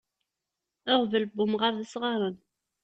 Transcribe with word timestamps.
Aɣbel 0.91 1.23
n 1.35 1.41
umɣaṛ 1.43 1.73
d 1.77 1.79
isɣaṛen. 1.85 2.37